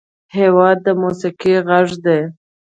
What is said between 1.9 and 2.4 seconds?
دی.